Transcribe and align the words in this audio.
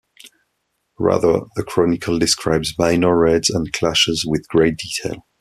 Rather 0.97 1.41
the 1.55 1.63
chronicle 1.63 2.17
describes 2.17 2.73
minor 2.79 3.15
raids 3.15 3.51
and 3.51 3.71
clashes 3.71 4.25
with 4.27 4.47
great 4.47 4.77
detail. 4.77 5.27